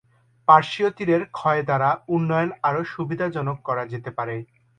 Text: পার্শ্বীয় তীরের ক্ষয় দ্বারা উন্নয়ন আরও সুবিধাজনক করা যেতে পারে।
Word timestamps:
পার্শ্বীয় 0.47 0.89
তীরের 0.97 1.23
ক্ষয় 1.31 1.61
দ্বারা 1.67 1.89
উন্নয়ন 2.15 2.49
আরও 2.63 2.81
সুবিধাজনক 2.93 3.57
করা 3.67 3.83
যেতে 3.93 4.09
পারে। 4.17 4.35